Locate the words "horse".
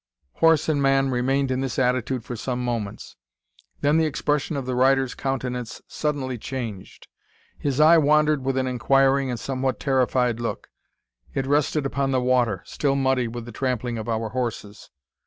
0.37-0.67